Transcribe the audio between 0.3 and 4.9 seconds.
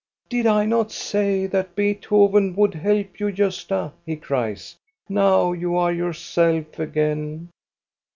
"Did I not say that Beethoven would help you, Gosta," he cries."